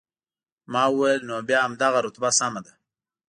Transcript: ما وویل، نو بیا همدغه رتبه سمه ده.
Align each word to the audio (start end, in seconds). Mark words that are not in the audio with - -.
ما 0.71 0.83
وویل، 0.89 1.21
نو 1.29 1.35
بیا 1.47 1.59
همدغه 1.65 1.99
رتبه 2.05 2.29
سمه 2.39 2.61
ده. 2.65 2.73